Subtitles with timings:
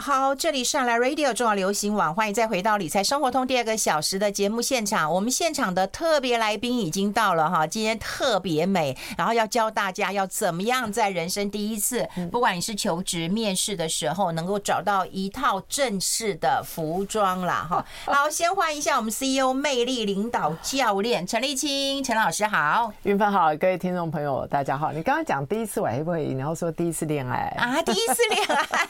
[0.00, 5.12] 好，这里上来 Radio 重要流行网，欢迎再回到理财生活通第二个小时的节目现场。
[5.12, 17.84] 我们现场的特别来宾已经到了哈，今天特别美，然后要教大家要怎么样在人生第一次，不管你是求职面试的时候，能够找到一套正式的服装啦哈。
[18.10, 24.92] 好，先欢迎一下我们 CEO 魅力领导教练陈立青陈老师好，云芬好，各位听众朋友大家好。
[24.92, 28.88] 你刚刚讲第一次我还不会，然后说第一次恋爱啊，第一次恋爱，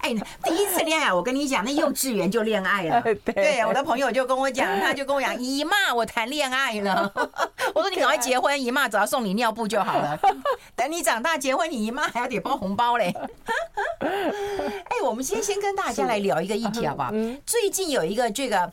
[0.00, 0.16] 哎。
[0.46, 3.02] 第一次恋爱，我跟你讲，那幼稚园就恋爱了。
[3.24, 7.12] 对，我的朋友就跟我讲，他就跟我讲， 姨妈，我谈恋爱了。
[7.74, 10.18] 我说你赶快结婚，姨妈只要送你尿布就好了。
[10.76, 13.12] 等你长大结婚，你姨妈还要得包红包嘞。
[14.00, 17.10] 哎，我们先先跟大家来聊一个议题好不好？
[17.44, 18.72] 最近有一个这个。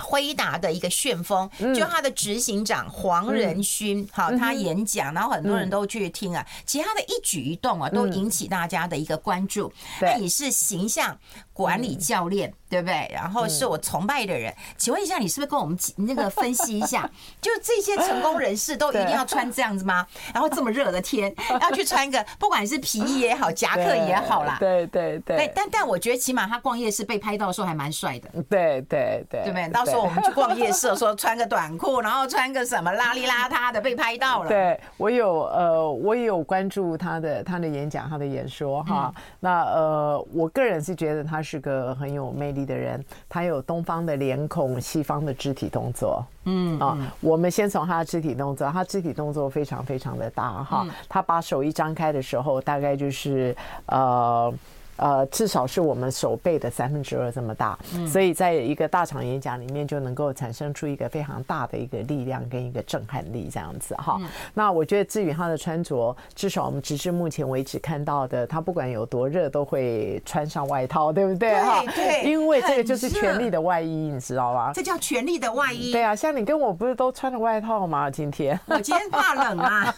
[0.00, 6.44] 辉达的一个旋风，就他的执行长黄仁勋，好，他演讲，然后很多人都去听啊。
[6.64, 9.72] 其实他的一举一动啊，都引起大家的一个关注。
[10.00, 11.16] 那你是形象
[11.52, 13.10] 管理教练，对不对？
[13.12, 17.08] 然后是我崇拜的人，请问一下，你是不是跟我们 那个分析一下？
[17.40, 20.06] 就这些成功人士都一定要穿这样子吗？
[20.32, 24.56] 然后这么热的天， 要去穿个不管是皮衣也好，夹克也好啦。
[24.58, 25.52] 对对对。
[25.54, 28.28] 但但我觉得起码他逛夜市被拍到的时候还蛮帅的。
[28.48, 29.42] 对对对。
[29.42, 29.68] 对不对？
[29.68, 34.48] 到时候我们去逛夜市，说穿个短裤，然后穿个什么邋里邋遢的被拍到了。
[34.48, 39.12] 对，我有呃，我也有关注他的他的演讲，他的演说哈。
[39.40, 41.90] 那呃，我个人是觉得他是个。
[42.00, 46.24] 很有魅力的人，他有东方的脸孔，西方的肢体动作。
[46.44, 50.86] 嗯啊，我们先从他的肢体动作，他肢体动作非常非常的大哈。
[51.08, 53.54] 他把手一张开的时候，大概就是
[53.86, 54.52] 呃。
[55.00, 64.20] 呃，至少是我们手背的三分之二这么大，所以在一个大场演讲里面就能够产生出一个非常大的一个力量跟一个震撼力这样子哈。
[64.52, 71.58] 那我觉得至于他的穿着，至少我们直至目前为止看到的，他不管有多热都会穿上外套，对不对？
[71.62, 74.72] 哈，对，因为这个就是权力的外衣，你知道吧？
[74.74, 75.92] 这叫权力的外衣。
[75.92, 78.10] 对啊，像你跟我不是都穿着外套吗？
[78.10, 79.94] 今天我今天怕冷啊。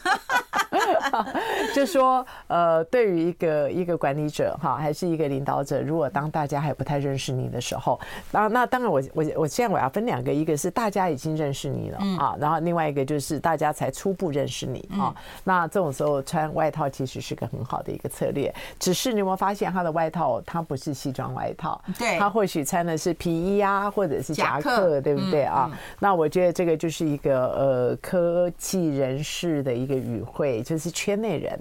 [1.75, 7.99] 就说呃，对于一个一个管理者哈，还是一个领导者，如果当大家还不太认识你的时候，
[8.31, 15.15] 那那当然我我我现在我要分两个，一个是大家已经认识你了啊，然后另外一个就是大家才初步认识你啊。
[15.45, 25.71] 那这种时候穿外套其实是个很好的一个策略，只是你有没有发现他的外套他不是西装外套，对，他或许穿的是皮衣啊，或者是夹克，对不对啊？
[25.99, 30.63] 那我觉得这个就是一个呃科技人士的一个语汇。
[30.63, 31.59] 就是圈内人，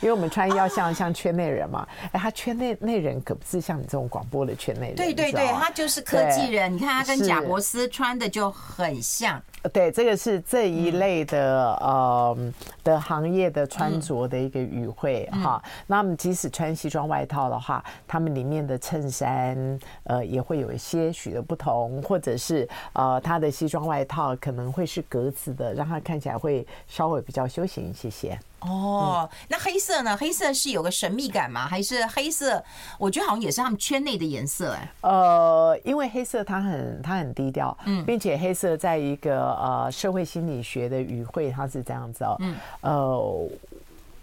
[0.00, 1.86] 因为我们穿要像像圈内人嘛。
[2.12, 4.96] 哎，他圈内内人可不是像你这种广播的圈内人。
[4.96, 6.72] 对对对，他就是科技人。
[6.72, 9.40] 你看他跟贾伯斯穿的就很像。
[9.72, 12.36] 对，这个是这一类的呃
[12.82, 15.62] 的行业的穿着的一个语汇哈。
[15.86, 28.38] 那么即使穿西装外套的话，他们里面的衬衫呃也会有一些许的不同，或者是呃他的西装外套可能会是格子的，让他看起来会稍微比较休闲一些些。
[28.66, 30.16] 哦，那黑色呢？
[30.16, 31.66] 黑色是有个神秘感吗？
[31.68, 32.62] 还是黑色？
[32.98, 34.92] 我觉得好像也是他们圈内的颜色哎。
[35.02, 43.48] 呃，因为黑色它很它很低调，嗯，并且黑色在一个呃社会心理学的语汇，它是这样子哦，嗯，呃。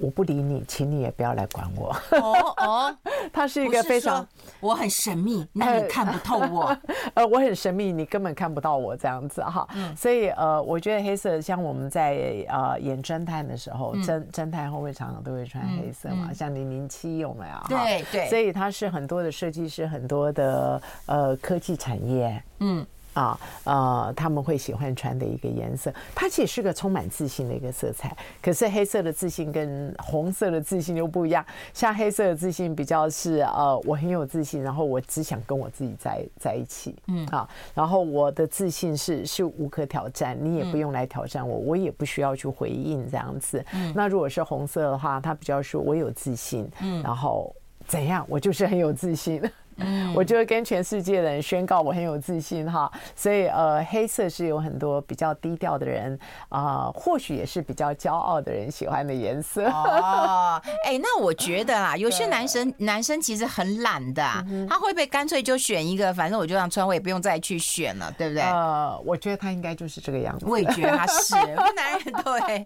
[0.01, 1.95] 我不理你，请你也不要来管我。
[2.11, 2.97] 哦哦，
[3.31, 4.27] 他是一个非常，
[4.59, 6.75] 我很神秘，那你看不透我。
[7.13, 9.67] 呃，我很神秘，你根本看不到我这样子哈。
[9.75, 17.55] 嗯，所以呃，我觉得黑色像我们在呃演侦探的时候，侦侦探后会常常都会穿黑色嘛，像零零七有没有？
[17.69, 18.27] 对对。
[18.29, 22.43] 所以它是很多的设计师，很多的呃科技产业。
[22.59, 22.85] 嗯。
[23.13, 28.15] 啊，呃，他们会喜欢穿的一个颜色，它其实是个充满自信的一个色彩。
[28.41, 31.45] 可是黑色的自信跟红色的自信又不一样。
[31.73, 43.63] 像黑色的自信比较是呃，我很有自信，然后我只想跟我自己在在一起，嗯啊，然后我的自信是是无可挑战，你也不用来挑战我，我也不需要去回应这样子。
[43.73, 47.53] 嗯，那如果是红色的话，它比较说我有自信，嗯，然后
[47.87, 49.41] 怎样，我就是很有自信。
[49.77, 56.17] 嗯，我就会跟全世界的人宣告我很有自信哈，所以呃，黑色是有很多比较低调的人
[56.49, 59.65] 啊、呃，或许也是比较骄傲的人喜欢的颜色。
[59.65, 64.21] 哦， 哎，那我觉得啦， 有些男生男生其实很懒的，
[64.69, 68.43] 他会不会干脆就选一个，反正我就这样穿，我也不用再去选了，对不对？
[68.43, 70.45] 呃，我觉得他应该就是这个样子。
[70.45, 72.65] 我也觉得他是，男人对，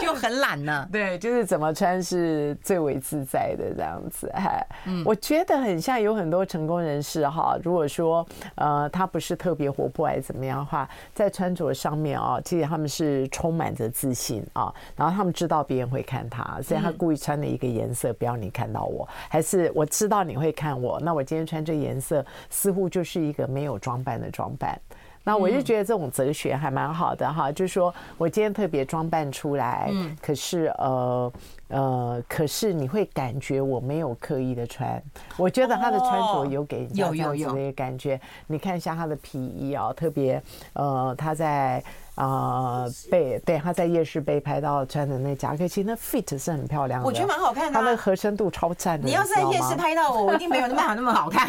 [0.00, 0.86] 就很懒呢。
[0.92, 4.28] 对，就是怎么穿是最为自在的这样子。
[4.34, 6.25] 哎，嗯，我觉得很像有很。
[6.26, 8.26] 很多成功人士哈，如果说
[8.56, 24.76] 呃他不是特别活泼还是怎么样的话，在穿着上面啊，其实他们是充满着自信啊，然后他们知道别人会看他，所以他故意穿的一个颜色不要你看到我，还是我知道你会看我，那我今天穿这颜色似乎就是一个没有装扮的装扮。
[25.22, 29.92] 那我就觉得这种哲学还蛮好的哈，就是说我今天特别装扮出来，
[30.22, 31.32] 可是呃
[31.68, 35.02] 呃，可是你会感觉我没有刻意的穿，
[35.36, 38.20] 我觉得他的穿着有给人家这样子的一个感觉。
[38.46, 40.42] 你看一下他的皮衣啊，特别
[40.74, 41.82] 呃，他在。
[42.16, 49.06] 啊、呃，被对他在夜市被拍到穿的那夹克，其实那 fit 是很漂亮的，我觉得蛮好看的，啊，他那合身度超赞的。
[49.06, 51.46] 你要是在夜市拍到我，我一定没有那么好那么好看。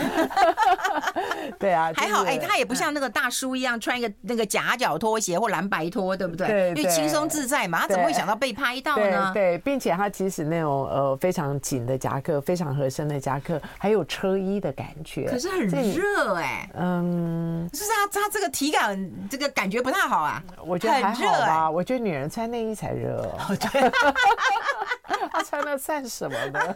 [1.58, 6.48] 对啊，还好哎，欸，他也不像那个大叔一样穿一个那个夹脚拖鞋或蓝白拖，对不对？
[6.48, 9.32] 对，因为轻松自在嘛，他怎么会想到被拍到呢？
[9.34, 15.26] 对，对，并且他其实那种呃非常紧的夹克，非常合身的夹克，还有车衣的感觉。
[15.26, 20.44] 可是很热哎，欸，嗯，就是他他这个体感这个感觉不太好啊。
[20.66, 23.30] 我觉得还好吧，我觉得女人穿内衣才热。
[25.28, 26.60] 对，她穿那算什么呢？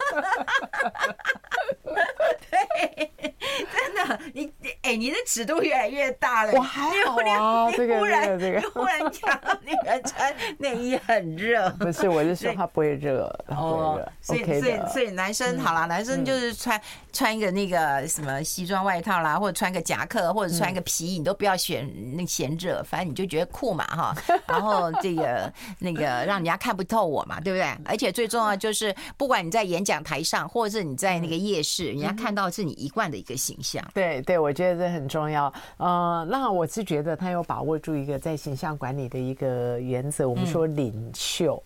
[2.50, 3.12] 对，
[3.48, 4.52] 真的，你
[4.82, 6.52] 哎，你的尺度越来越大了。
[6.52, 11.68] 我还好啊，这个忽然这个这个，忽然讲那个穿内衣很热。
[11.80, 14.12] 不是，我是说他不会热，她不会热。
[14.20, 16.80] 所以所以所以男生好了，男生就是穿
[17.12, 24.14] 穿一个那个什么西装外套啦，或者穿个夹克，或者穿一个皮衣，你都不要选那嫌热，反正你就觉得酷嘛哈。
[24.46, 27.66] 然后这个那个让人家看不透我嘛，对不对？
[27.84, 33.84] 而且最重要就是，不管你在演讲台上，或者是你在那个夜市，人家看到是你一贯的一个形象。
[33.94, 35.52] 对对，我觉得这很重要。
[35.76, 40.28] 呃，那我是觉得他有把握住一个在形象管理的一个原则。
[40.28, 41.62] 我们说领袖，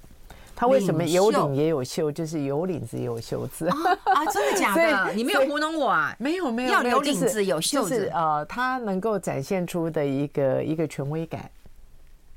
[0.55, 2.11] 他为什么有领也有袖？
[2.11, 4.25] 就是有领子也有袖子啊？
[4.33, 5.13] 真的假的？
[5.15, 6.15] 你没有糊弄我啊？
[6.19, 8.11] 没有没有，要有领子有袖子。
[8.15, 11.51] 呃，他能够展现出的一个一个权威感。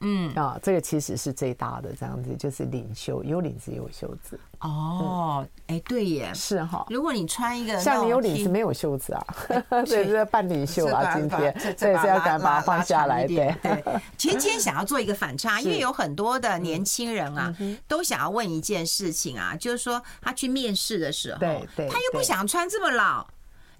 [0.01, 4.39] 嗯啊，这个其实是最大的，这样子就是领袖，有领子也有袖子。
[4.59, 6.85] 哦，哎，对耶，是哈。
[6.89, 9.25] 如果你穿一个像你有领子没有袖子啊，
[9.85, 13.83] 对，是半领袖啊，今天对，是要敢把它放下来，对对。
[14.17, 17.55] 其实今天想要做一个反差，因为有很多的年轻人啊，
[17.87, 23.27] 都想要问一件事情啊，就是说他去面试的时候，对对，他又不想穿这么老，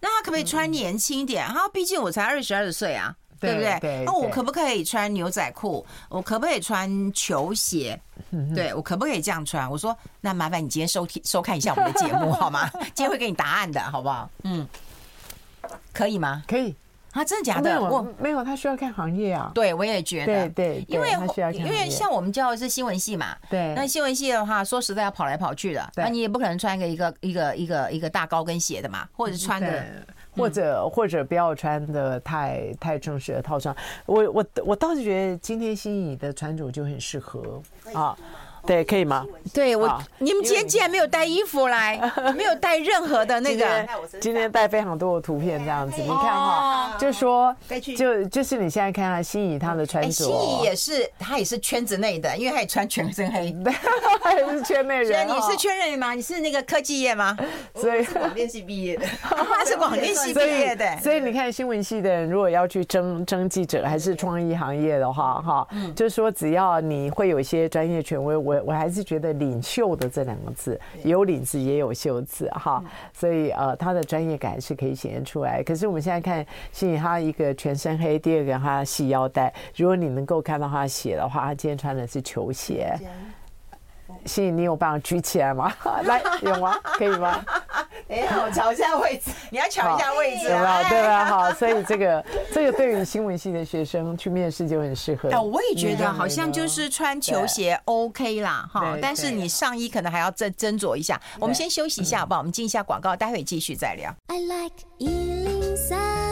[0.02, 1.46] 那他可不可以穿年轻点？
[1.48, 3.16] 他毕竟我才二十二岁啊。
[3.40, 4.04] 对不对？
[4.06, 5.86] 那我可不可以穿牛仔裤？
[6.10, 8.00] 我可不可以穿球鞋？
[8.54, 9.70] 对，我可不可以这样穿？
[9.70, 12.70] 我说，那麻烦你今天收听收看一下我们的节目 好吗？
[12.94, 14.30] 今天会给你答案的，好不好？
[14.44, 14.68] 嗯，
[15.94, 16.44] 可以吗？
[16.48, 16.76] 可以
[17.14, 17.82] 啊，真的假的？
[17.82, 19.52] 我没有，他需要看行业啊。
[19.56, 21.10] 对，我也觉得，对，因为
[21.54, 29.84] 因为像我们教的是新闻系嘛，对，那新闻系的话，说实在要跑来跑去的，那你也不可能穿一个一个一个一个一个大高跟鞋的嘛，或者是穿个。
[30.40, 33.76] 或者或者不要穿的太太正式的套装，
[34.06, 37.62] 我我我倒是觉得今天心仪的穿着就很适合。
[37.94, 38.18] 啊。
[38.66, 39.26] 对，可以吗？
[39.54, 42.00] 对我，你们今天竟然没有带衣服来，
[42.36, 43.66] 没有带任何的那个。
[44.20, 47.56] 今天带非常多的图片，这样子，你看哈，就说，
[47.98, 53.56] 就就是你现在看看心仪她的穿着，心仪也是，她也是圈子内的，因为她也穿全身黑，
[54.22, 55.28] 她也是圈内人。
[55.30, 56.14] 你是圈内吗？
[56.14, 57.38] 你是那个科技业吗？
[57.76, 60.98] 所以广电系毕业的， 他是广电系毕业的。
[60.98, 68.49] 所以你看新闻系的人，如果要去争争记者，还是创意行业的话，哈，就是说只要你会有一些专业权威。
[68.50, 75.62] 我我还是觉得领袖的这两个字，有领子也有袖子哈，所以呃，他的专业感是可以显现出来。
[75.62, 82.98] 可是我们现在看，心怡他一个全身黑，第二个他系腰带，如果你能够看到他鞋的话，他今天穿的是球鞋。
[84.26, 85.74] 心怡，你有办法举起来吗？
[86.04, 86.78] 来，有吗？
[86.84, 87.44] 可以吗？
[88.08, 89.32] 等一下，我瞧一下位置。
[89.52, 90.84] 你要瞧一下位置，对吧？
[90.90, 91.26] 对吧？
[91.26, 95.30] 好，所以这个这个对于新闻系的学生去面试就很适合。
[95.30, 98.98] 哎，我也觉得好像就是穿球鞋 OK 啦，哈。
[99.02, 101.20] 但是你上衣可能还要再斟酌一下。
[101.40, 102.40] 我们先休息一下，好不好？
[102.40, 104.14] 我们进一下广告，待会继续再聊。
[104.28, 106.29] I like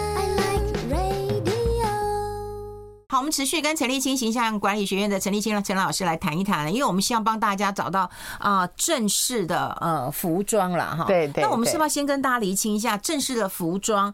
[3.18, 8.02] 好，我们持续跟陈立青形象管理学院的陈立青陈老师来谈一谈，因为我们希望帮大家找到
[8.38, 11.06] 啊、呃、正式的呃服装了哈。
[11.06, 11.44] 对对。
[11.44, 14.14] 那我们是不是要先跟大家厘清一下正式的服装啊、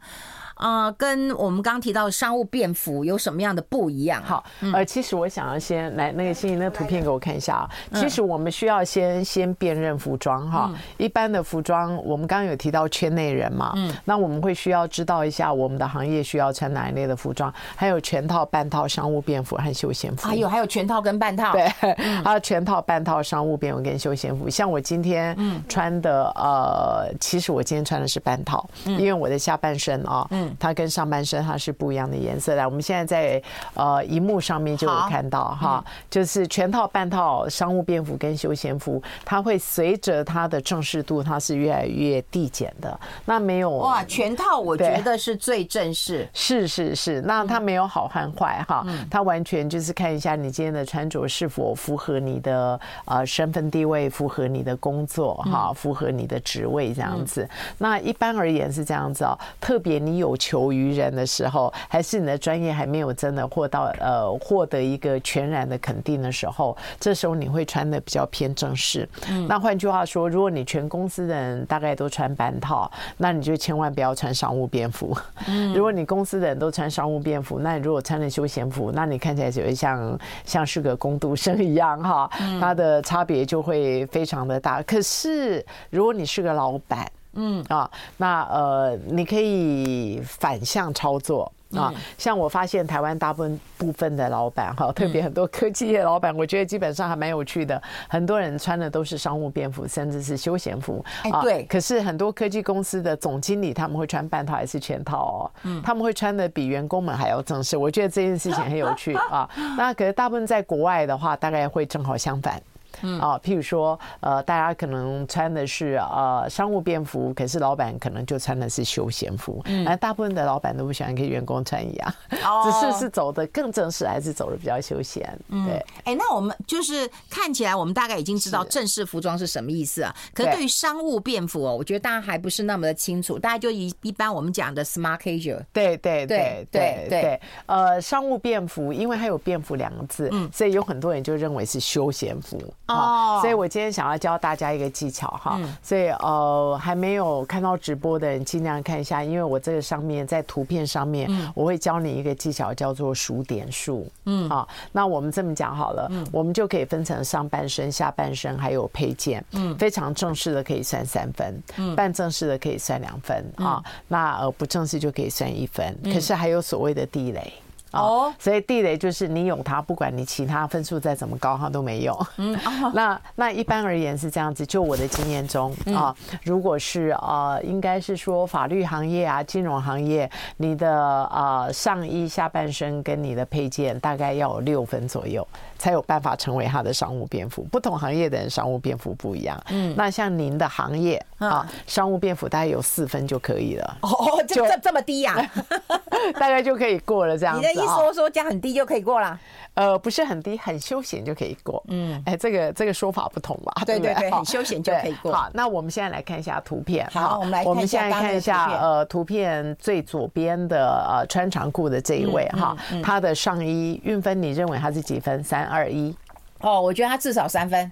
[0.56, 4.22] 呃，跟我们刚刚提到的商务便服有什么样的不一样？
[4.24, 4.44] 好，
[4.74, 7.70] 呃，其实我想要先来那个欣怡那个图片给我看一下啊。
[7.94, 10.72] 其实我们需要先先辨认服装哈。
[10.98, 20.28] 一般的服装，我们刚刚有提到圈内人嘛，嗯，那我们会需要知道一下我们的行业需要穿哪一类的服装，还有全套、半套商务便服和休闲服。
[20.28, 21.68] 还有还有全套跟半套，对，
[22.24, 24.50] 还有全套、半套商务便服跟休闲服。
[24.50, 25.36] 像我今天
[25.68, 32.66] 穿的，呃，其实我今天穿的是半套，因为我的下半身啊，嗯，它跟上半身它是不一样的颜色的。
[32.66, 43.00] 我们现在在呃荧幕上面就有看到哈，就是全套、半套商务便服跟休闲服，它会随着它的正式度，它是越来越递减的。
[43.26, 47.22] 那没有哇，全套我觉得是最正式，是是是。
[47.22, 57.48] 那它没有好和坏哈，它完全就是看一下你今天的穿着是否符合你的呃身份地位，符合你的工作哈，符合你的职位这样子。
[57.78, 69.08] 那一般而言是这样子哦，特别你有求于人的时候，还是你的专业还没有真的获到呃获得一个全然的肯定的时候，这时候你会穿的比较偏正式。
[69.30, 75.16] 嗯，那换句话说，如果你全公司的人大概都穿半套，那你就千万不要穿商务便服。
[75.48, 84.82] 嗯，如果你公司的人都穿商务便服，那你如果穿了休闲服，那你看起来就会像像是个工读生一样哈，它的差别就会非常的大。
[84.84, 91.92] 可是如果你是个老板，嗯啊，那呃，你可以反向操作啊。
[92.18, 97.82] 像我发现台湾大部分部分的老板哈，特别很多科技业老板，我觉得基本上还蛮有趣的。
[98.08, 101.04] 很多人穿的都是商务便服，甚至是休闲服。
[101.24, 101.64] 哎，对。
[101.64, 105.52] 可是很多科技公司的总经理他们会穿半套还是全套哦？
[105.64, 107.76] 嗯，他们会穿的比员工们还要正式。
[107.76, 109.50] 我觉得这件事情很有趣啊。
[109.76, 112.62] 那可是大部分在国外的话，大概会正好相反。
[113.04, 119.62] 嗯啊，譬如说，呃，大家可能穿的是呃商务便服，可是老板可能就穿的是休闲服。
[119.66, 125.38] 嗯，而大部分的老板都不喜欢跟员工穿一样，哦， 只是是走的更正式，还是走的比较休闲？
[125.50, 125.86] 嗯，对。
[126.06, 130.16] 哎，那我们就是看起来，我们大概已经知道正式服装是什么意思啊。
[130.34, 133.38] 可是对于商务便服哦，我觉得大家还不是那么的清楚。
[133.38, 135.62] 大家就一一般我们讲的 smart casual。
[135.74, 137.42] 对对对对对。
[137.66, 142.58] 呃，商务便服，因为它有便服两个字，嗯，所以有很多人就认为是休闲服。
[142.94, 154.50] 哦，所以我今天想要教大家一个技巧哈，所以呃还没有看到直播的人尽量看一下，因为我这个上面在图片上面我会教你一个技巧叫做数点数，嗯。
[154.50, 167.54] 啊，那我们这么讲好了，我们就可以分成上半身、下半身还有配件，嗯，非常正式的可以算三分，嗯，半正式的可以算两分啊，那呃不正式就可以算一分，可是还有所谓的地雷。
[167.94, 172.28] 哦，所以地雷就是你有它，不管你其他分数再怎么高，它都没用。
[172.38, 172.58] 嗯，
[172.94, 185.48] 那那一般而言是这样子，就我的经验中啊，如果是呃，应该是说法律行业啊、金融行业，你的呃上衣下半身跟你的配件大概要有六分左右，
[185.78, 187.64] 才有办法成为它的商务蝙蝠。
[187.72, 189.62] 不同行业的人商务蝙蝠不一样。
[189.70, 193.98] 嗯，那像您的行业啊，商务便服大概有四分就可以了。
[194.02, 195.52] 哦，就这这么低呀？
[196.40, 197.74] 大概就可以过了这样子。
[197.74, 199.38] 一说说加很低就可以过了，
[199.74, 201.84] 呃，不是很低，很休闲就可以过。
[201.90, 203.84] 嗯，哎，这个这个说法不同吧？
[203.86, 205.34] 对对对，很休闲就可以过。
[205.34, 207.08] 好，那我们现在来看一下图片。
[207.12, 215.44] 好，我们来，我们现在看一下，呃，图片最左边的呃穿长裤的这一位哈，他的上衣运分你认为他是几分？
[215.44, 216.16] 三二一。
[216.60, 217.92] 哦，我觉得他至少三分。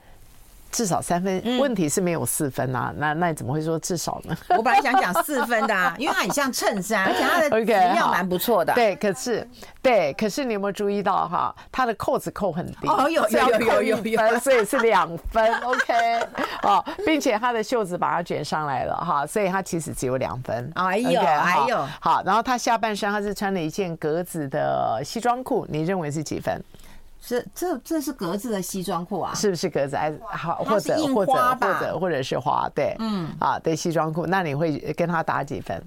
[0.72, 4.36] 至少三分，问题是没有四分啊，那那你怎么会说至少呢？
[4.58, 8.74] 我本来想讲四分的啊， 因为它很像衬衫， 而且它的质料蛮不错的。
[8.74, 9.48] 对，可是
[9.82, 16.20] 对，可是你有没有注意到哈，它的扣子扣很低，哦，有有有有有，所以是两分， OK，
[16.64, 20.72] 哦，并且它的袖子把它卷上来了哈，所以它其实只有两分。
[20.76, 26.62] 哎呦哎呦，好，然后它下半身它是穿了一件格子的西装裤，你认为是几分？
[27.22, 29.34] 是这这是格子的西装裤啊？
[29.36, 29.96] 是不是格子？
[29.96, 32.68] 哎，好，或者或者或者或者是花？
[32.74, 35.82] 对，嗯，啊，对，西装裤，那你会跟他打几分？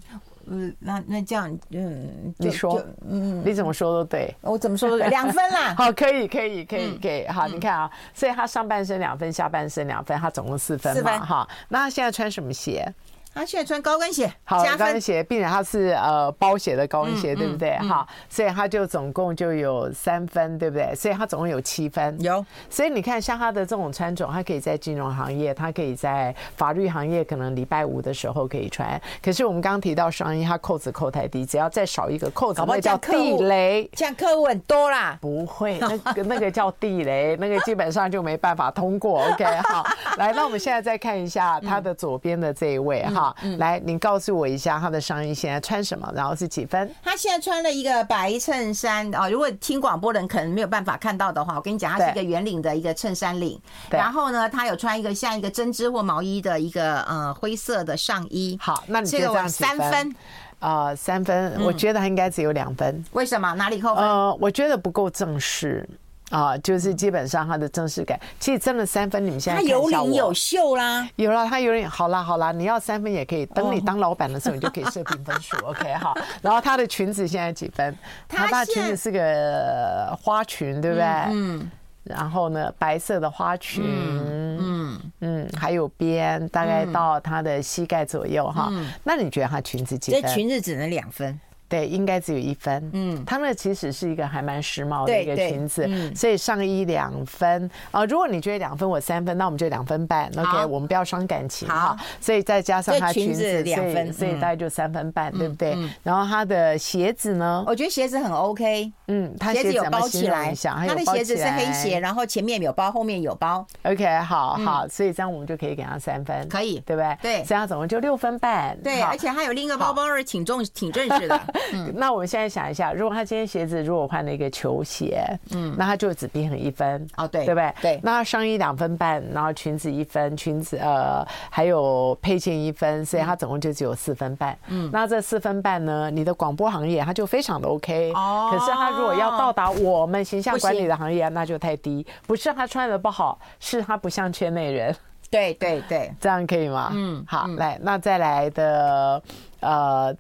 [0.47, 5.73] 嗯，那那这样，嗯，你说，嗯，你怎么说都对，我怎么说都对， 两分啦。
[5.79, 7.27] 好，可以，可以，可以，可以。
[7.27, 11.49] 好，你看啊，所以他上半身两分，下半身两分，他总共四分嘛，哈。
[11.71, 12.87] 那他现在穿什么鞋？
[13.35, 17.77] 他现在穿高跟鞋，好，高跟鞋，并且他是呃包鞋的高跟鞋，对不对？
[17.79, 20.95] 哈，所以他就总共就有三分，对不对？
[20.95, 22.17] 所以他总共有七分。
[22.21, 29.01] 有，所以你看，像他的这种穿着，他可以在金融行业，他可以在法律行业，可能礼拜五的时候可以穿。
[29.21, 33.91] 可是我们刚刚提到上衣，他扣子扣太低，只要再少一个扣子，那叫地雷。
[33.95, 39.25] 这样客户很多啦，不会，那个那个叫地雷，那个基本上就没办法通过。
[39.25, 39.85] OK，好，
[40.19, 43.24] 来，那我们现在再看一下他的左边的这一位哈。
[43.25, 46.95] 好，来，你告诉我一下他的上衣现在穿什么，然后是几分？
[47.03, 49.31] 他现在穿了一个白衬衫哦。
[49.31, 53.59] 如果听广播的人可能没有办法看到的话，我跟你讲，他是一个圆领的一个衬衫领。
[53.89, 58.59] 然后呢，他有穿一个像一个针织或毛衣的一个呃灰色的上衣。
[58.61, 60.15] 好，那你这个三分。
[60.61, 63.05] 呃，三分，我觉得他应该只有两分。
[63.13, 63.53] 为什么？
[63.55, 64.03] 哪里扣分？
[64.03, 65.87] 呃，我觉得不够正式。
[66.35, 76.13] 啊，就是基本上他的正式感，其实真的三分，你们现在有领有袖啦，有了，他有领，好啦好啦，你要三分也可以，等你当老板的时候，你就可以设定分数， OK 好。
[76.43, 77.97] 然后他的裙子现在几分？
[78.29, 81.07] 他的裙子是个花裙，对不对？
[81.31, 81.71] 嗯。
[82.03, 88.71] 然后呢，白色的花裙，嗯嗯，还有边，大概到他的膝盖左右哈。
[89.03, 90.21] 那你觉得他裙子几分？
[90.21, 91.41] 这裙子只能两分。
[91.69, 92.91] 对，应该只有一分。
[92.93, 98.05] 嗯，他那其实是一个还蛮时髦的一个裙子，所以上衣两分啊。
[98.05, 100.31] 如果你觉得两分，我三分，那我们就两分半。
[100.37, 101.97] OK，我们不要伤感情哈。
[102.21, 105.77] 所以再加上他裙子两分，所以大概就三分半，对不对？
[106.03, 107.65] 然后他的鞋子呢？
[107.67, 108.93] 我觉得鞋子很 OK。
[109.09, 110.55] 嗯，他鞋子有包起来，
[110.87, 113.67] 他的鞋子是黑鞋，然后前面有包，后面有包。
[113.83, 117.19] OK，好好，所以这样我们就可以给他三分，可以，对不对？
[117.21, 118.77] 对，这样总共就六分半。
[118.83, 121.41] 对，而且他有另一个包包，是挺重、挺正式的。
[121.73, 127.75] 嗯， 那我们现在想一下，如果他今天鞋子如果换了一个球鞋，嗯，那他就只平衡一分哦，对，对不对？
[127.81, 134.57] 对，那上衣两分半，然后裙子一分，裙子呃还有配件一分，所以他总共就只有四分半。
[134.69, 138.51] 嗯，那这四分半呢，你的广播行业他就非常的 OK 哦。
[138.53, 142.07] 可是他如果要到达我们形象管理的行业，那就太低。
[142.27, 144.95] 不是他穿的不好，是他不像圈内人。
[145.31, 146.91] 对对对，这样可以吗？
[146.95, 149.23] 嗯，好，来，那再来的
[149.61, 150.15] 呃。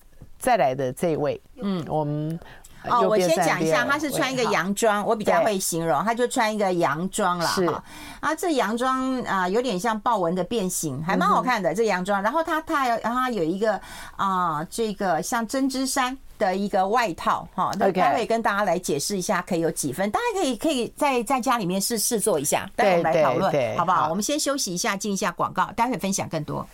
[0.45, 2.39] 再来的这位，嗯，我们
[2.87, 7.83] 哦，我先讲一下，他是穿一个洋装，我比较会形容，他就穿一个洋装了哈。
[8.21, 12.21] 啊，这洋装啊，有点像豹纹的变形，还蛮好看的这洋装。
[12.23, 13.81] 然后他他他有一个
[14.17, 17.73] 啊，这个像针织衫的一个外套哈。
[17.79, 20.11] 那待会跟大家来解释一下，可以有几分？
[20.11, 24.09] 大家可以可以在在家里面试试做一下，待会来讨论，好不好？
[24.11, 26.67] 我们先休息一下，进一下广告，待会分享更多。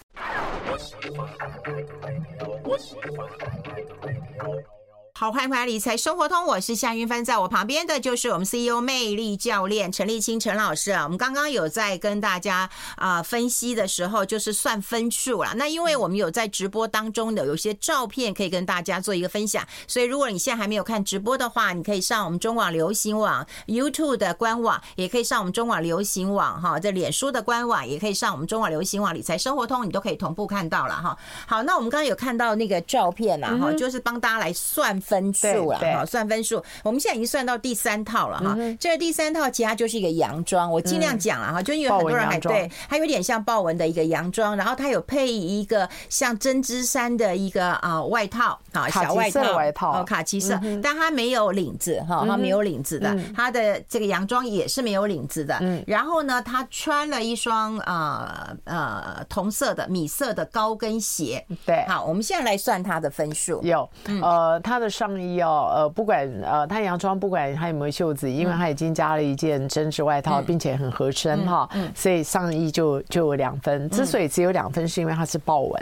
[5.21, 11.05] 好，欢迎回来理财生活通，我是夏云帆，在我旁边的就是我们 CEO 魅力教练陈立清陈老师啊。
[11.05, 15.53] 我们刚刚有在跟大家啊分析的时候，就是算分数啦。
[15.57, 31.15] 那因为我们有在直播当中的有些照片可以跟大家做一个分享，所以如果你现在还没有看直播的话，你可以上我们中网流行网 YouTube 的官网，也可以上我们中网流行网哈，在脸书的官网，也可以上我们中网流行网理财生活通，你都可以同步看到了哈。
[31.47, 36.63] 好，那我们刚刚有看到那个照片啦哈，就是帮大家来算分数了哈，算分数。
[36.85, 38.57] 我们现在已经算到第三套了哈。
[38.79, 49.91] 这个第三套其实它就是一个洋装，我尽量讲了哈，就因为很多人还对它有点像豹纹的一个洋装，然后它有配一个像针织衫的一个啊外套啊小外套，外套。
[50.01, 55.59] 哦卡其色，但它没有领子哈，它没有领子的，它的这个洋装也是没有领子的。
[55.87, 61.45] 然后呢，他穿了一双呃呃同色的米色的高跟鞋。
[61.67, 63.61] 对，好，我们现在来算它的分数。
[63.63, 63.89] 有
[64.23, 65.41] 呃，它的上衣。
[65.41, 73.89] 哦呃，不管呃，太阳装不管它有没有袖子，因为它已经加了一件针织外套，并且很合身哈，所以上衣就就有两分。
[73.89, 75.73] 之所以只有两分，是因为它是豹纹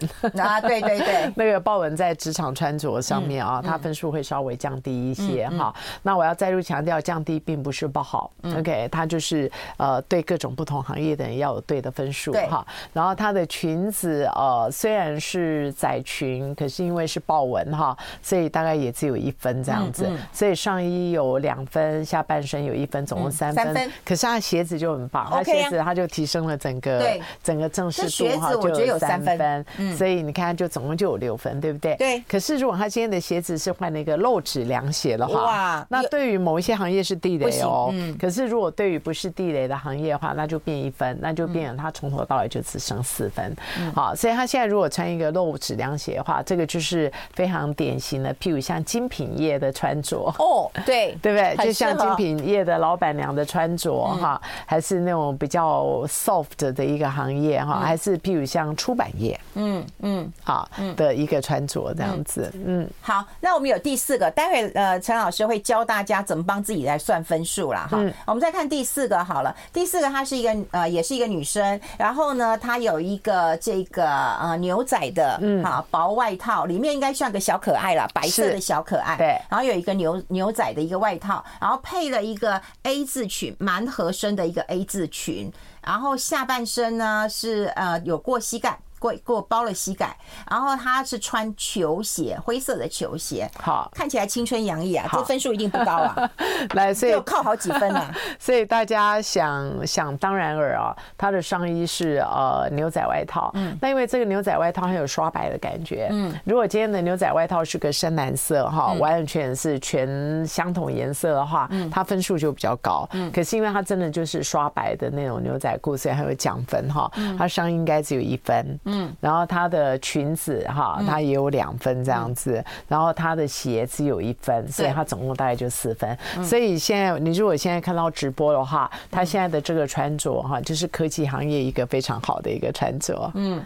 [0.40, 5.74] 啊，对对对， 那个豹纹在职场穿着上面啊，它分数会稍微降低一些哈。
[6.02, 12.64] 那我要再度强调，降低并不是不好，OK，它就是呃，对各种不同行业的人要有对的分数哈。
[12.92, 19.62] 然后它的裙子呃，虽然是窄裙，可是因为是豹纹哈，所以大概也只有一分。
[19.62, 23.90] 这样子，所以上衣有两分，下半身有一分，总共三分。
[24.04, 29.64] 可是他鞋子就很棒，他鞋子他就提升了整个整个正式度哈，就有三分。
[29.96, 31.96] 所以你看，就总共就有六分，对不对？
[31.96, 32.22] 对。
[32.28, 37.90] 可是如果他今天的鞋子是换了一个露趾凉鞋的话，哇，那对于某一些行业是地雷哦。
[37.92, 38.16] 嗯。
[38.16, 43.54] 可是如果对于不是地雷的行业的话，那就变一分，那就变成他从头到尾就只剩四分。
[43.94, 49.28] 好，所以他现在如果穿一个露趾凉鞋的话，这个就是非常典型的，譬如像精品。
[49.36, 51.66] 业的穿着哦，对 对不对？
[51.66, 62.88] 就像精品业的老板娘的穿着哈，还是那种比较 soft 的一个行业哈，还是譬如像出版业，嗯嗯，好的一个穿着这样子，嗯。
[63.00, 67.86] 好，那我们有第四个，待会呃陈老师会教大家怎么帮自己来算分数啦。
[67.90, 67.98] 哈。
[68.26, 74.08] 我们再看第四个好了，第四个她是一个呃也是一个女生，然后呢她有一个这个
[74.40, 79.16] 呃牛仔的嗯好薄外套，里面应该像个小可爱啦，白色的小可爱。
[79.16, 88.78] 对，然后有一个牛牛仔的一个外套，然后配了一个 A 字裙，蛮合身的一个 A 字裙，然后下半身呢是呃有过膝盖。
[89.00, 90.16] 给我给我包了膝盖，
[90.50, 96.30] 然后他是穿球鞋，灰色的球鞋，好，看起来青春洋溢啊，这分数一定不高啊。
[96.74, 98.14] 来，所以要靠好几分啊。
[98.38, 133.62] 所以大家想想当然尔啊，他的上衣是呃牛仔外套，嗯，那因为这个牛仔外套很有刷白的感觉，嗯，如果今天的牛仔外套是个深蓝色哈，完全是全相同颜色的话，嗯，它分数就比较高，嗯，可是因为它真的就是刷白的那种牛仔裤，所以还有奖分哈，它上衣应该只有一分，嗯，然后她的裙子哈，她也有两分这样子，然后她的鞋只有一分，所以她总共大概就四分，所以现在你如果现在看到直播的话，她现在的这个穿着哈，就是科技行业一个非常好的一个穿着，嗯。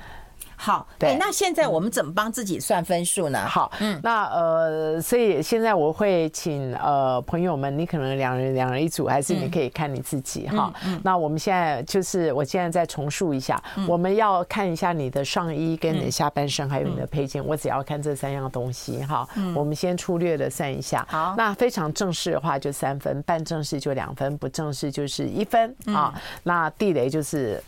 [0.62, 3.44] 好，对，那现在我们怎么帮自己算分数呢？
[3.48, 10.72] 好，嗯，那呃，所以现在我会请呃朋友们，你可能两人两人一组，还是你可以看你自己哈。
[11.02, 19.28] 那我们现在就是，我现在再重述一下，我们要看一下你的上衣跟你的下半身，还有你的配件，我只要看这三样东西哈。
[19.56, 21.04] 我们先粗略的算一下。
[21.10, 26.14] 好，那非常正式的话就三分，半正式就两分，不正式就是一分啊。
[26.44, 27.60] 那地雷就是。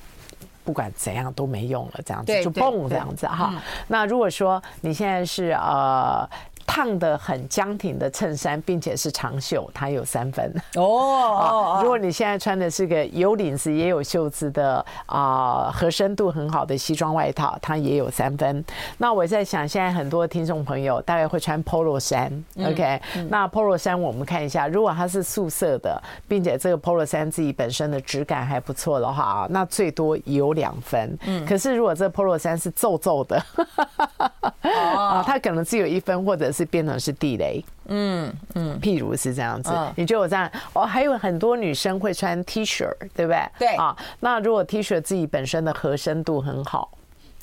[0.65, 3.55] 不管怎样都没用了，这样子就蹦这样子哈。
[3.87, 6.29] 那如果说你现在是呃。
[6.67, 11.81] 烫的很僵挺的衬衫，并且是长袖，它有三分 哦。
[11.83, 18.65] 如果你现在穿的是个有领子也有袖子的啊，合身度很好的西装外套，它也有三分。
[18.99, 23.01] 那我在想，现在很多听众朋友大概会穿 Polo 衫，OK？
[23.29, 31.19] 那 Polo 衫我们看一下，如果它是素色的，并且这个 Polo 衫自己本身的质感还不错的话啊，那最多有两分。
[31.27, 31.45] 嗯。
[31.45, 33.43] 可是如果这 Polo 衫是皱皱的，
[34.63, 36.54] 啊，它可能只有一分或者。
[36.55, 40.87] 是变成是地雷，嗯嗯，譬如是这样子，你就有这样哦。
[40.87, 43.43] 还有很多女生会穿 T 恤，对不对？
[43.59, 46.89] 对啊，那如果 T 恤自己本身的合身度很好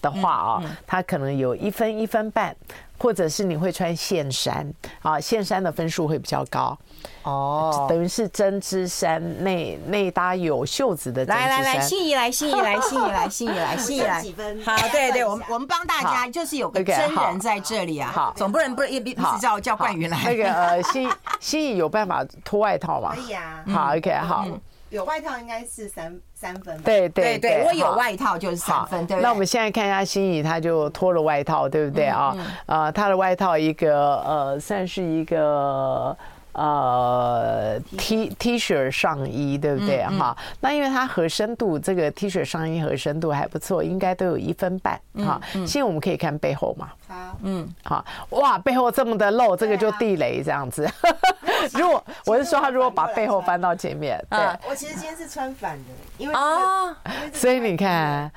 [0.01, 2.55] 的话啊，它可能有一分一分半。
[3.01, 4.71] 或者是你会穿线衫
[5.01, 6.77] 啊，线衫的分数会比较高
[7.23, 11.25] 哦，等于是针织衫内内搭有袖子的。
[11.25, 14.21] 来来来，心怡来，心怡来，心怡来，心怡来，心怡来。
[14.21, 14.59] 几分？
[14.65, 20.17] 好，对对，我们我们帮大家就是有个真人在这里啊，好，总不能不一一直叫叫冠宇来。
[20.25, 21.09] 那个呃， 心
[21.39, 23.13] 心怡有办法脱外套吗？
[23.15, 23.63] 可以啊。
[23.67, 24.45] 好，OK，好。
[24.89, 29.21] 有外套应该是三三分，对对对，我有外套就是三分，对。
[29.21, 32.35] 那我们现在看一下心怡，他就脱了外套，对不对啊？
[32.65, 36.17] 呃，他的外套一个呃，算是一个。
[36.53, 40.35] 呃，T T 恤上衣对不对哈？
[40.59, 45.39] 那因为它合身度，这个 T 恤上衣合身度还不错，应该都有一分半哈。
[45.53, 46.89] 现在我们可以看背后嘛？
[47.07, 50.89] 好，嗯，好，哇，背后这么的露，这个就地雷这样子。
[51.73, 55.85] 如果我是说他如果把背后翻到前面，对，我其实今天是穿反的，
[56.17, 56.95] 因为啊，
[57.33, 58.31] 所以你看。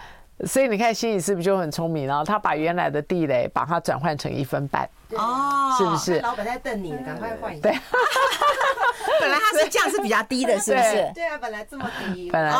[0.46, 2.08] 所以你看，心里是不是就很聪明？
[2.08, 6.20] 然后他把原来的地雷把它转换成一分半，哦，是不是？
[6.20, 7.68] 老板在瞪你，赶快换一下。
[7.68, 7.72] 对，
[9.20, 11.10] 本来他是这样是比较低的，是不是？
[11.14, 12.58] 对啊，本来这么低，本来是，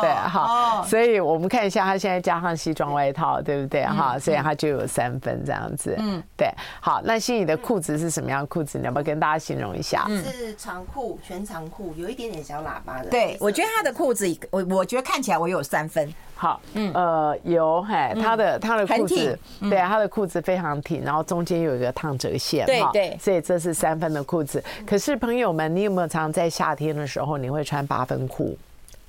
[0.00, 0.84] 对，好。
[0.86, 3.84] 所以我们看一下，他现在加上西装外套，对不对？
[3.84, 5.94] 哈，所以他就有三分这样子。
[5.98, 6.48] 嗯，对。
[6.80, 8.78] 好，那心怡的裤子是什么样裤子？
[8.78, 10.06] 你要不要跟大家形容一下？
[10.08, 13.10] 是长裤，全长裤，有一点点小喇叭的。
[13.10, 16.12] 对，我觉得他的裤子，我我觉得看起来我有三分。
[16.38, 19.38] 好，嗯，呃，有，嘿，他的他的裤子，
[19.70, 24.62] 对啊，他的裤子非常挺，然后中间有一个烫折线，对对，所以这是三分的裤子。
[24.86, 28.56] 可是朋友们，你有没有常常在夏天的时候你会穿八分裤？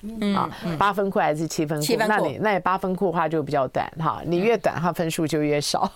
[0.04, 1.84] 嗯，啊，八分裤还是七分裤？
[1.84, 2.14] 七分裤。
[2.14, 5.92] 那你那你八分裤的话就比较短，哈，你越短，它分数就越少。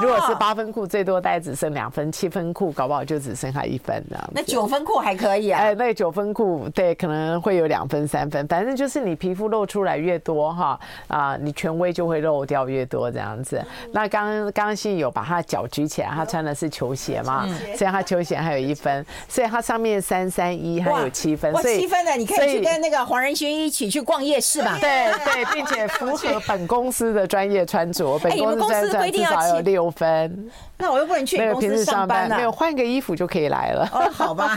[0.00, 4.30] 如果是八分裤，最多大概只剩两分；七分裤搞不好就只剩下一分这样。
[4.32, 5.60] 那九分裤还可以啊？
[5.60, 13.62] 哎，那个九分裤对，可能会有两分、三分，反正就是你皮肤露出来越多哈啊，你权威就会漏掉越多这样子。
[13.92, 17.46] 那刚刚刚刚心有把他脚举起来，他穿的是球鞋嘛，
[17.76, 24.78] 所以他球鞋还有一分，所以他上面三三一还有七分，所以七分的你可以去跟那个黄仁勋一起去逛夜市吧？
[24.80, 29.49] 对对，并且符合本公司的专业穿着， 本公司规定要。
[29.54, 32.36] 有六分，那我又不能去你公司上班了。
[32.36, 33.88] 没有换个衣服就可以来了。
[33.92, 34.56] 哦，好吧，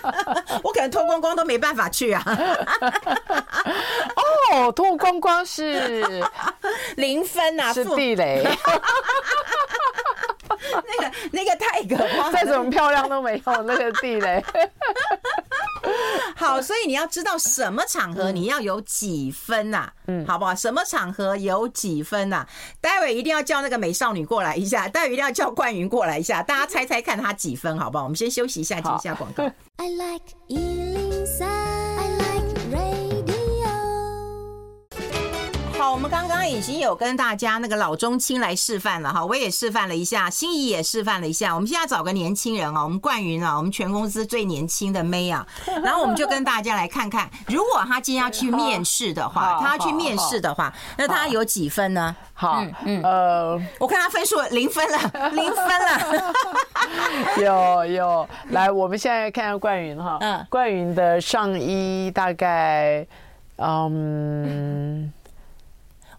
[0.62, 2.22] 我可能脱光光都没办法去啊。
[4.52, 6.24] 哦，脱光光是
[6.96, 8.44] 零分啊，是地雷。
[10.60, 14.44] 那个那个太可怕，再怎么漂亮都没用，那个地雷。
[16.36, 19.88] 好，所以你要知道什么场合你要有几分呐？
[20.06, 20.54] 嗯，好不好？
[20.54, 22.46] 什么场合有几分呐？
[22.80, 28.04] 待会一定要叫那个美少女过来一下，待会一定要叫冠云过来一下，大家猜猜看他几分，好不好？
[28.04, 29.44] 我们先休息一下，接一下广告。
[29.76, 30.34] I like
[35.80, 41.54] 好我们刚刚已经有跟大家那个老中青来示范了哈，我也示范了一下，心仪也示范了一下。
[41.54, 45.46] 我们现在找个年轻人啊，我们冠云啊，我们全公司最年轻的妹啊，
[45.82, 52.14] 然后我们就跟大家来看看，如果他今天要去面试的话，他要去面试的话，那他有几分呢？
[52.34, 56.34] 好，嗯，呃，我看他分数零分了，零分了。
[57.42, 63.06] 有有，来，我们现在看看冠云哈，嗯，冠云的上衣大概，
[63.56, 65.10] 嗯。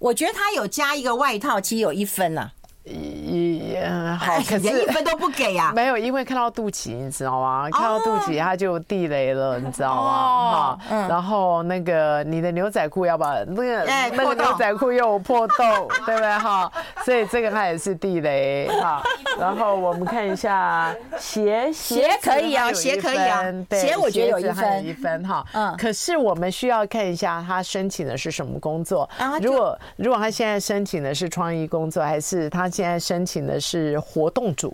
[0.02, 2.54] 我觉得他有加一个外套，其实有一分了。
[2.84, 5.72] 也好，可是连一分都不给呀？
[5.76, 7.70] 没有，因为看到肚脐，你知道吗？
[7.72, 10.78] 看到肚脐他就地雷了， 你知道吗？
[10.90, 16.38] 哈，然后那个你的牛仔裤要把那个那个牛仔裤又有破洞， 对不对？
[16.40, 16.72] 哈，
[17.06, 18.68] 所以这个它也是地雷。
[18.82, 19.04] 哈，
[19.40, 25.46] 然后我们看一下鞋，鞋可以啊，鞋可以啊，鞋我觉得有一分一分哈。
[25.54, 29.08] 嗯，可是我们需要看一下他申请的是什么工作。
[29.40, 32.71] 如果如果他现在申请的是创意工作，还是他？
[32.72, 34.74] 现在申请的是活动组，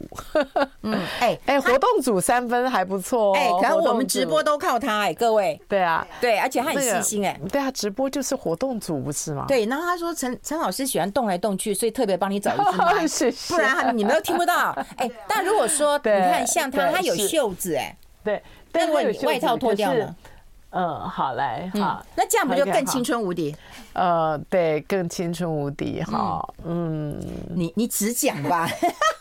[0.84, 9.46] 嗯，哎 哎，活动组三分还不错，哎，可能我们直播都靠他，哎，各位，对啊，对，而且他很细心，哎，对啊，直播就是活动组不是吗？
[9.48, 12.94] 对，然后他说陈陈老师喜欢动来动去，所以特别帮你找一只马，
[13.50, 14.72] 不然你们都听不到。
[14.98, 20.16] 哎，但如果说你看像他，他有袖子，哎，对，但如果你外套脱掉了。
[20.72, 23.56] 嗯，好来，好，那这样不就更青春无敌？
[23.94, 27.18] 呃，对，更青春无敌，哈，嗯，
[27.50, 28.68] 你你只讲吧，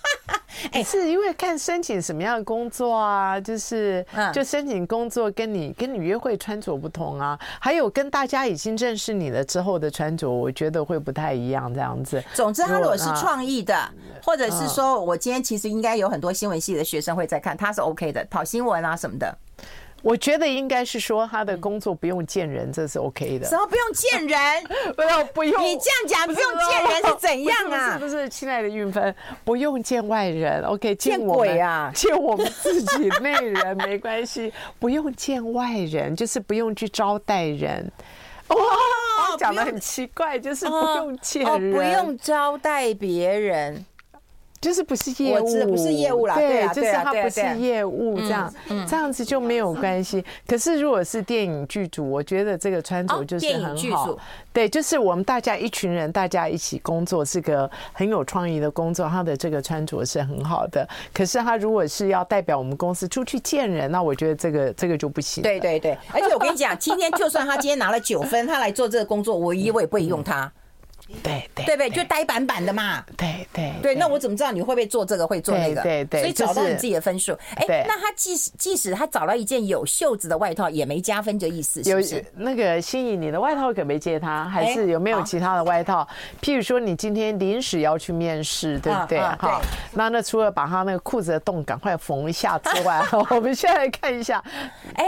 [0.72, 3.40] 哎，是因为看申请什么样的工作啊？
[3.40, 4.04] 就是，
[4.34, 12.22] 就申请工作跟你跟你约会穿着不同啊，还有跟大家已经认识你了之后的穿着，我觉得会不太一样，这样子。
[12.34, 13.88] 总之，他如果是创意的，
[14.22, 19.38] 或者是说我今天其实应该有很多新闻系的学生会在看，他是 OK 的，跑新闻啊什么的。
[20.06, 23.48] 我觉得应该是说他的工作不用见人，这是 OK 的。
[23.48, 24.38] 什么不用见人？
[24.94, 25.64] 不要不用。
[25.64, 27.94] 你这样讲不用见人是怎样啊？
[27.94, 29.12] 是不是，亲爱的运芬，
[29.44, 30.94] 不用见外人，OK？
[30.94, 31.90] 见鬼啊！
[31.92, 37.90] 见我们自己内人没关系，不用见外人，就是不用去招待人。
[38.50, 38.56] 哇，
[39.36, 43.84] 讲的很奇怪，就是不用见人，不用招待别人。
[44.60, 48.54] 就是不是业务，不是业务啦，对，就是他不是业务这样，
[48.88, 50.24] 这样子就没有关系。
[50.46, 54.18] 可是如果是电影剧组，我觉得这个穿着就是很好。
[54.52, 60.88] 对，就是我们大家一群人，大家一起工作，是个很有创意的工作，他的这个穿着是很好的。
[61.12, 65.42] 可是他如果是要代表我们公司出去见人，那我觉得这个这个就不行。
[65.42, 70.50] 对对对，而且我跟你讲，今天就算他今天拿了九分，他来做这个工作，我一我也不会用他。
[71.22, 71.90] 对对对不对？
[71.90, 73.04] 就呆板板的嘛。
[73.16, 75.82] 对对对，那我怎么知道你会不会做这个，会做那个？
[75.82, 76.20] 对对。
[76.20, 77.32] 所以找到你自己的分数。
[77.56, 82.24] 哎，那他即使即使他找到一件有袖子的外套，也没加分的意思，是不是？
[82.34, 86.06] 那个心仪，你的外套可没借他，还是有没有其他的外套？
[86.42, 89.20] 譬如说，你今天临时要去面试，对不对？
[89.38, 89.60] 好，
[89.92, 94.42] 那那除了把他那个裤子的洞赶快缝一下之外， 我们现在来看一下。
[94.94, 95.04] 哎。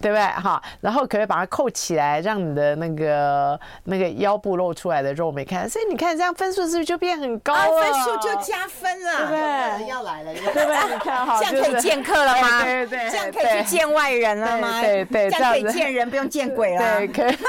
[0.00, 0.22] 对不对？
[0.22, 5.68] 哈，然后可以把它扣起来，让你的那个那个腰部露出来的肉没看。
[5.68, 7.80] 所以你看，这样分数是不是就变很高了？
[7.80, 9.88] 分数就加分了，对不对？
[9.88, 10.94] 要来了，对不对？
[10.94, 12.62] 你看哈，这样可以见客了吗？
[12.64, 14.80] 对对，这样可以去见外人了吗？
[14.82, 16.98] 对对，这样可以见人，不用见鬼了。
[16.98, 17.38] 对，可以。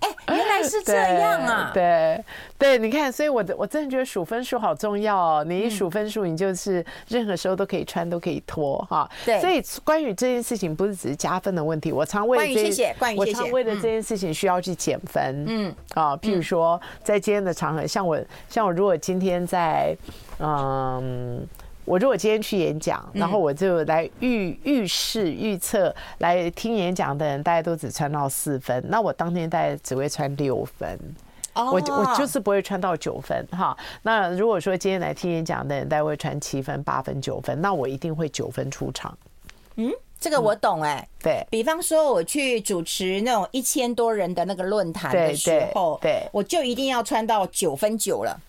[0.00, 1.70] 哎，原来是这样啊！
[1.74, 2.22] 对。
[2.56, 5.44] 对，你看，所以我的我真的觉得数分数好重要哦。
[5.44, 9.10] 你一数分数，你就是任何时候都可以穿，都可以脱哈。
[9.26, 11.90] 对，所以关于这件事情，不是只是加分的问题。
[11.92, 15.44] 我常为了这，谢谢，我常为了这件事情需要去减分。
[15.46, 19.94] 嗯，啊，譬如说在今天的场合，像我，像我如果今天在，
[20.38, 21.46] 嗯，
[21.84, 30.98] 我如果今天去演讲，然后我就来预预示预测来听演讲的人，大家都只穿到四分，那我当天大概只会穿六分。
[31.54, 33.76] 我我就是不会穿到九分哈。
[34.02, 39.16] 那如果说今天来听演讲的人，大概会穿七分、八分、九分，那我一定会九分出场。
[39.76, 39.90] 嗯，
[40.20, 41.08] 这个我懂哎、欸。
[41.22, 48.40] 对，比方说我去主持那种一千多人的那个论坛的时候，对，我就一定要穿到九分九了。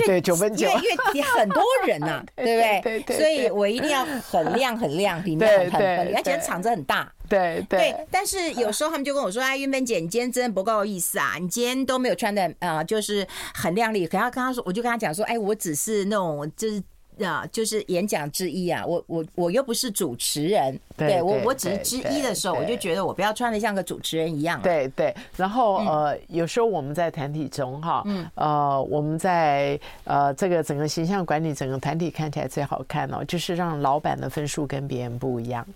[0.00, 0.82] 对，九分九，因为
[1.14, 3.16] 因为很多人呐， 对不对？
[3.18, 7.12] 所以我一定要很亮很亮，里面很很，而且场子很大。
[7.28, 7.94] 对对。
[8.10, 11.36] 但是有时候他们就跟我说：“哎，云芬姐，你今天真的不够意思啊！
[11.40, 16.82] 你今天都没有穿的呃，就是很靓丽。”可要跟他说，我就跟他讲说：“哎，我只是那种就是。”
[17.20, 24.60] 啊，就是演讲之一啊，我我我又不是主持人，对我我只是之一的时候，我就觉得我不要穿的像个主持人一样。
[24.62, 35.66] 对对，然后呃，有时候我们在团体中哈，呃，我们在呃这个整个形象管理，整个团体看起来最好看哦，就是让老板的分数跟别人不一样。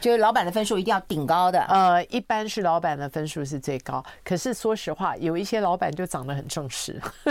[0.00, 1.60] 就是老板的分数一定要顶高的。
[1.64, 7.00] 呃，一般是老板的分数是最高，可是说实话，有一些老板就长得很正式。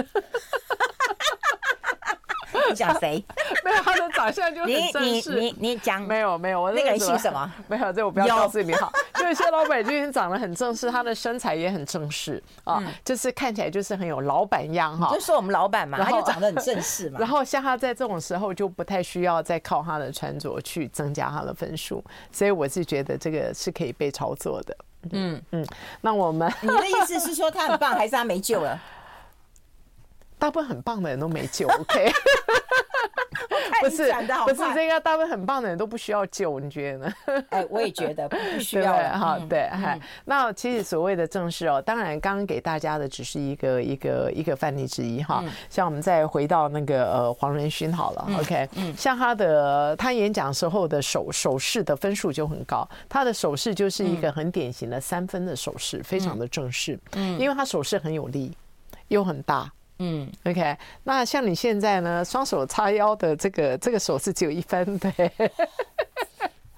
[2.70, 3.24] 你讲谁？
[3.64, 5.40] 没有，他的长相就很正式。
[5.40, 7.52] 你你你讲没有没有，我那个人姓什么？
[7.68, 8.92] 没有，这我不要告诉你哈。
[9.16, 15.14] 就有些老板就已经长得很正式，他的身材也很正式啊，就是看起来就是很有老板样哈。
[15.14, 17.20] 就说我们老板嘛，他就长得很正式嘛。
[17.20, 24.76] 然后像他在这种时候就不太需要再靠他的穿着去增加他的分数，所以我是觉得这个是可以被操作的。
[25.12, 25.66] 嗯嗯，
[26.02, 28.80] 那我们你的意思是说他很棒，还是他没救了？
[30.40, 32.12] 大部分很棒的人都没救， OK。
[33.82, 34.12] 不是
[34.46, 37.14] 不是这个，大部分很棒的人都不需要救，你觉得呢？
[37.50, 39.40] 哎，我也觉得不需要哈。
[39.48, 45.42] 对，嗨，那其实所谓的正式哦，当然刚刚给大家的只是一个一个一个范例之一哈。
[45.70, 58.52] 像我们再回到那个呃黄仁勋好了，OK，嗯像他的他演讲时候的手手势的分数就很高，他的手势就是一个很典型的三分的手势，非常的正式，嗯，因为他手势很有力，
[59.08, 59.72] 又很大。
[60.00, 65.12] 嗯，OK，那像你现在呢，双手叉腰的这个这个手势只有一分，对。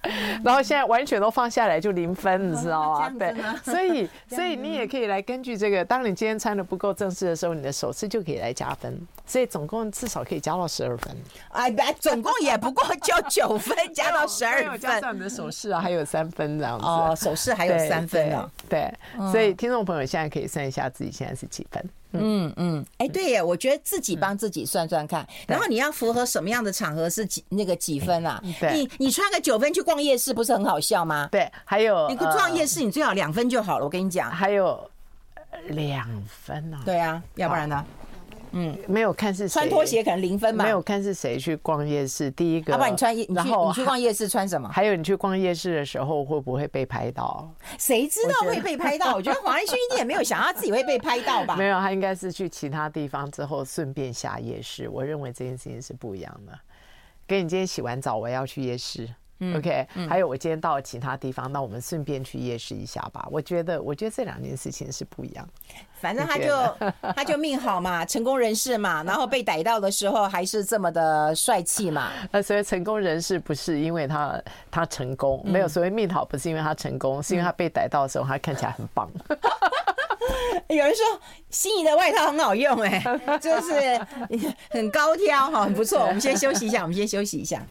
[0.43, 3.07] 然后现在完全都放下来就零分，你知道吗？
[3.19, 11.15] 对，所以 所以你也可以来根据这个，当你今天穿的不够正式的时候，你的手势就可以来加分，所以总共至少可以加到十二分。
[11.49, 16.85] 哎，总共也不过就九分，加到十二分，加上你的手势啊，还有三分这样子。
[16.85, 18.91] 哦，手势还有三分啊，对，
[19.31, 21.89] 所以听众朋友现在可以算一下自己现在是几分。
[22.13, 28.41] 嗯嗯，哎，对耶，我觉得自己帮自己算算看，然后你要符合什么样的场合是几那个几分啊？
[28.73, 31.29] 你你穿个九分去逛夜市，不是很好笑吗？
[31.31, 33.85] 对，还有你逛夜市，你最好两分就好了。
[33.85, 34.89] 我跟你讲，还有
[35.69, 36.81] 两分啊。
[36.85, 37.85] 对啊，要不然呢？
[38.51, 40.63] 嗯，没有看是穿拖鞋可能零分吧。
[40.63, 42.71] 没有看是谁去逛夜市，第一个。
[42.71, 44.69] 要不然你穿夜，然后你去逛夜市穿什么？
[44.69, 47.49] 还有你去逛夜市的时候会不会被拍到？
[47.77, 49.13] 谁知道会被拍到？
[49.15, 51.55] 我觉得黄仁勋一定也没有想到自己会被拍到吧？
[51.55, 54.87] 没有，他应该是去其他地方之后顺便下夜市。
[54.89, 56.57] 我认为这件事情是不一样的。
[57.27, 59.07] 跟你今天洗完澡，我要去夜市。
[59.55, 63.27] OK，还有我今天到了其他地方，那我们顺便去夜市一下吧。
[63.31, 65.47] 我觉得，我觉得这两件事情是不一样。
[65.99, 66.75] 反正他就
[67.15, 72.11] 他就命好嘛，成功人士嘛，然后被逮到的时候还是这么的帅气嘛。
[72.31, 79.09] 那 所以成功人士不是因为他他成功，没有所谓命好，不是因为他成功，是因为他被逮到的时候他看起来很棒。
[80.69, 81.03] 有人说
[81.49, 83.01] 心仪的外套很好用，哎，
[83.41, 83.99] 就是
[84.69, 85.99] 很高挑哈，很不错。
[85.99, 87.61] 我们先休息一下，我们先休息一下。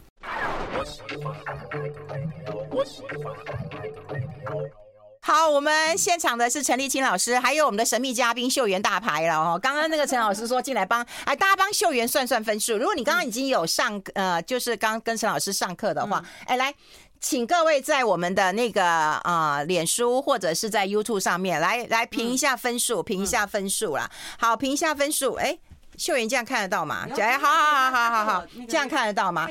[5.22, 9.59] 好，我们现场的是陈立青老师，还有我们的神秘嘉宾秀媛大牌了哦。
[9.62, 12.76] 刚刚那个陈老师说进来帮，哎，大家帮秀媛算算分数。
[12.76, 16.74] 如果你刚刚已经有上呃，就是刚跟陈老师上课的话，哎，来，
[17.20, 24.11] 请各位在我们的那个啊、呃，脸书或者是在 YouTube 上面来来评一下分数，评一下分数啦。
[24.38, 25.59] 好，评一下分数，哎。
[26.00, 27.06] 秀媛这样看得到吗？
[27.18, 29.46] 哎，好好好好好好，这样看得到吗？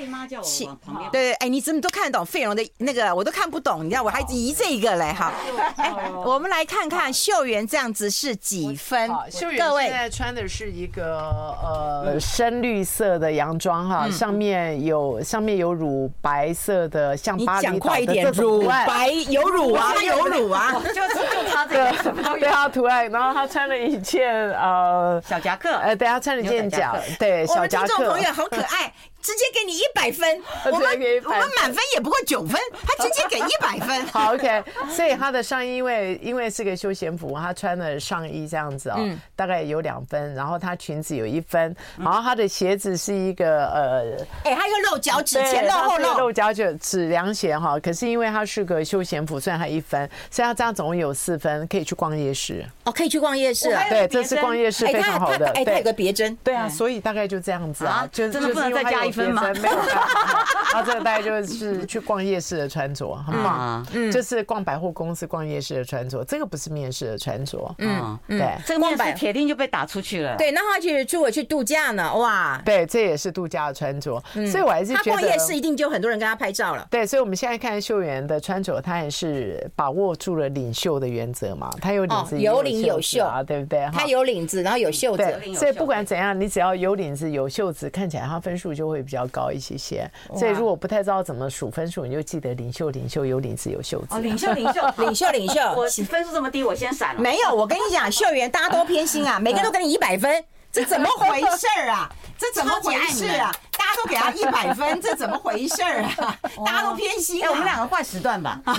[1.11, 3.85] 对对，哎，你怎么都看得懂费蓉的那个，我都看不懂。
[3.85, 5.31] 你知道我还移这一个嘞，哈。
[5.75, 5.93] 哎，
[6.25, 9.07] 我们来看看秀媛这样子是几分？
[9.29, 11.19] 秀媛现在穿的是一个
[11.61, 26.38] 呃深绿色的洋装哈，上面有上面有乳白色的，像巴厘岛的这种乳白有乳啊，有乳啊，就就他这个对啊图案，然后他穿了一件呃小夹克，哎，等下穿。
[26.43, 28.93] 尖角，对，小夹克，我们听众朋友好可爱。
[29.21, 30.89] 直接给你一百分，我们
[31.25, 34.05] 我们满分也不过九分，他直接给一百分。
[34.07, 34.63] 好，OK。
[34.89, 38.97] 所以他的上衣因为因为是个休闲服，他穿的上衣这样子哦，
[39.35, 47.77] 大概有两分，然后他裙子有一分，然后他的鞋子是一个呃，哎，他又露脚趾，前露后露，露脚趾，趾凉鞋哈。
[47.79, 52.65] 可是因为他是个休闲服，虽然他一分，所以他这样总共有四分，可以去逛夜市。
[52.85, 53.83] 哦，可以去逛夜市啊？
[53.89, 55.49] 对，这是逛夜市非常好的。
[55.51, 56.37] 哎，他有个别针。
[56.43, 59.41] 对啊，所以大概就这样子啊，就真的不能再加一分吗？
[59.61, 59.75] 没有。
[60.71, 63.85] 他这个大概就是去逛夜市的穿着，很棒。
[63.91, 67.75] 嗯，就是逛百货公司、逛夜市的穿着，这个不是面试的穿着。
[67.79, 70.35] 嗯，对，这个面试铁定就被打出去了。
[70.37, 72.13] 对，那他去出我去度假呢？
[72.15, 74.21] 哇，对，这也是度假的穿着。
[74.33, 76.87] 所以我还是觉得他逛夜市一定就很多人跟他拍照了。
[76.91, 81.71] 对，所以我们现在看秀媛的穿着，他也是把握住了领袖的原则嘛。
[81.81, 83.89] 他有领子，有领有袖啊，对不对？
[83.91, 85.23] 他有领子，然后有袖子。
[85.55, 89.77] 所以不管怎样，你只要有领子、有袖子，看起来他分数就会比较高一些。
[89.77, 94.07] 些，所以如果不太知道怎么数分数，你就记得领袖领袖有领子有袖子。
[94.11, 97.21] 哦，领袖领袖 领袖领袖，我分数这么低，我先闪了。
[97.21, 102.09] 没有，我跟你讲，秀媛大家都偏心啊， 每个人都给你一百分，这怎么回事儿啊？
[102.37, 103.51] 这怎么回事啊？
[103.77, 106.37] 大家都给他一百分， 这怎么回事儿啊？
[106.65, 107.43] 大家都偏心。
[107.43, 108.61] 哎，我们两个换时段吧。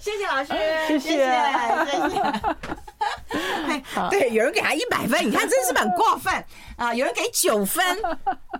[0.00, 0.48] 谢谢老师，
[0.88, 1.08] 谢谢，
[1.86, 2.22] 谢谢。
[4.10, 6.32] 对，有人给他一百分，你看真是很过分
[6.76, 6.94] 啊！
[6.94, 7.84] 有人给九分，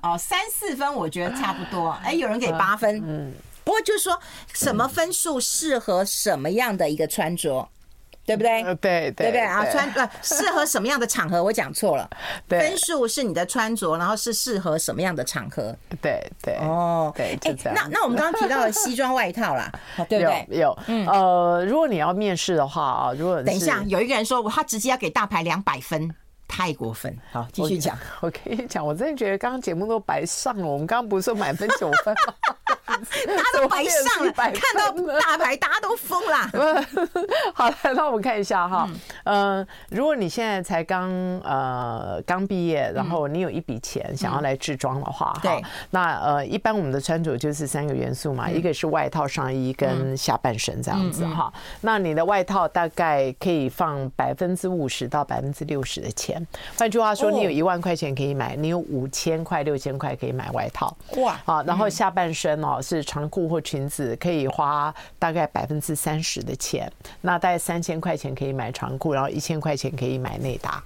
[0.02, 1.90] 哦，三四分，我觉得差不多。
[2.04, 3.32] 哎，有人给八分，嗯，
[3.64, 4.20] 不过就是说
[4.52, 7.68] 什么分数适合什么样的一个穿着。
[8.28, 8.62] 对不对？
[8.62, 9.64] 对对对对啊！
[9.70, 11.42] 穿呃适合什么样的场合？
[11.42, 12.08] 我讲错了。
[12.46, 15.74] 分数是你的穿着，然后是适合什么样的场合？
[16.02, 17.74] 对对哦，对，就这样。
[17.74, 19.72] 那那我们刚刚提到了西装外套啦，
[20.10, 20.58] 对不对？
[20.58, 20.78] 有
[21.10, 26.14] 呃，如果你要面试的话啊，如果等一下有一个人说他直接要给大牌两百分。
[26.50, 27.94] 太过分，好，继续讲。
[28.20, 30.66] 我跟你讲，我真的觉得刚刚节目都白上了。
[30.66, 32.34] 我们刚刚不是说满分九分吗？
[33.26, 36.50] 大家都白上了，看到大牌大家都疯啦。
[37.54, 38.88] 好了， 那我们看一下哈，
[39.24, 41.10] 嗯，如果你现在才刚
[41.40, 51.52] 呃刚毕业，然后你有一笔钱想要来置装的话，对，那呃一般我们的穿着就是三个元素嘛，一个是外套、上衣跟下半身这样子哈。
[51.80, 56.44] 那你的外套大概可以放百分之五十到百分之六十的钱。
[56.78, 60.96] 换句话说，你有一万块钱可以买，你有五千块、六千块可以买外套。
[61.16, 61.38] 哇！
[61.44, 66.90] 啊，然后下半身哦是长裤或裙子，可以花大概百分之三十的钱。
[67.20, 70.82] 那大概三千块钱可以买长裤，然后一千块钱可以买内搭。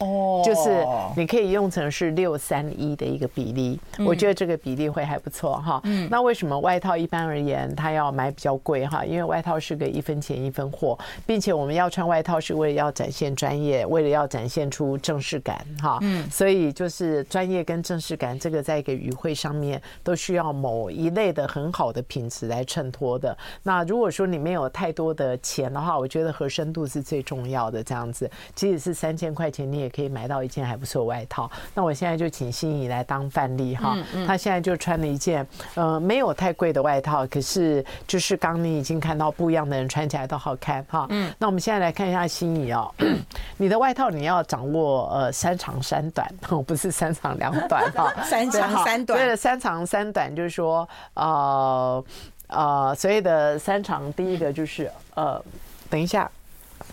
[0.00, 0.86] 哦，就是
[1.16, 5.80] 你可以用成是六三一的一个比例，我觉得这个比例会还不错哈。
[5.84, 9.04] 嗯，那为什么外套一般而言它要买比较贵哈？
[9.04, 15.98] 因为外套是个一分钱一分货，并且我们要穿外套是为了要展现专业，为了要展现出正式感哈。
[16.00, 23.36] 嗯，所以就是专业跟正式感这个在一个语会上面都需要某一类的很好的品质来衬托的。
[23.62, 27.84] 那如果说你没有太多的钱的话，我觉得合身度是最重要的。
[27.90, 31.50] 这样子，即使是三千块钱，你也可以买到一件还不错外套。
[31.74, 33.96] 那我现在就请心怡来当范例哈。
[34.26, 41.06] 她现在就穿了一件呃没有太贵的外套，可是就是刚你已经看到不一样的人穿起来都好看哈。
[41.10, 41.32] 嗯。
[41.38, 42.92] 那我们现在来看一下心怡哦，
[43.58, 46.26] 你的外套你要掌握呃三长三短，
[46.66, 48.12] 不是三长两短哈。
[48.24, 49.18] 三长三短。
[49.18, 52.04] 对了，三长三短就是说呃
[52.48, 55.42] 呃所谓的三长，第一个就是呃
[55.88, 56.30] 等一下。